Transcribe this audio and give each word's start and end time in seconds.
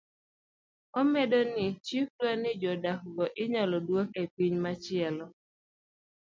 Omedo 0.99 1.39
ni 1.53 1.65
chik 1.85 2.07
dwani 2.17 2.51
jodak 2.61 2.99
go 3.13 3.25
inyalo 3.43 3.75
duoki 3.87 4.17
epiny 4.23 4.55
machielo 4.63 5.25